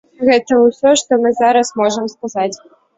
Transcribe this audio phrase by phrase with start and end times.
[0.29, 2.55] Гэта ўсё, што мы зараз можам сказаць.